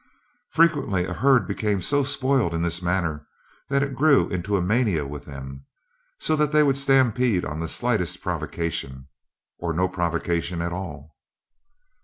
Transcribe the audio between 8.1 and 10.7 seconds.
provocation, or no provocation